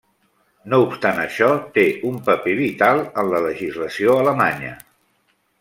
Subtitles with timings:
[0.71, 4.77] No obstant això, té un paper vital en la legislació alemanya.